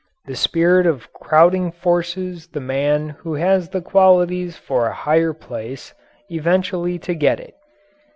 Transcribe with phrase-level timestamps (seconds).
[0.25, 5.93] The spirit of crowding forces the man who has the qualities for a higher place
[6.27, 7.53] eventually to get it.